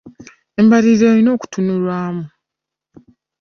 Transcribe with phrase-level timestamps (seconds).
[0.59, 2.25] Embalirira erina okutunulwamu.